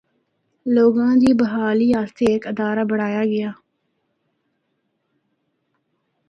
لوگاں 0.75 1.13
دی 1.21 1.31
بحالی 1.39 1.87
اسطے 2.01 2.25
ہک 2.33 2.43
ادارہ 2.51 2.83
بنڑایا 2.89 3.23
گیا۔ 3.31 3.49